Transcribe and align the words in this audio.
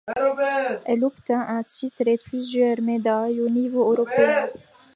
Elle 0.85 1.03
obtint 1.05 1.41
un 1.41 1.61
titre 1.61 2.01
et 2.07 2.17
plusieurs 2.17 2.81
médailles 2.81 3.39
au 3.39 3.49
niveau 3.51 3.81
européen. 3.91 4.49